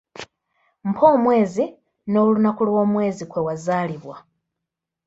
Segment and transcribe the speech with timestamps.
[0.89, 1.65] Mpa omwezi
[2.11, 4.15] n’olunaku lw'omwezi kwe wazaalibwa.